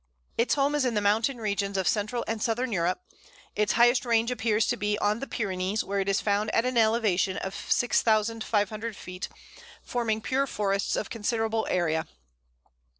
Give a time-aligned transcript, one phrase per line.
[0.35, 3.01] Its home is in the mountain regions of Central and Southern Europe.
[3.55, 6.75] Its highest range appears to be on the Pyrenees, where it is found at an
[6.75, 9.29] elevation of 6500 feet,
[9.83, 12.07] forming pure forests of considerable area.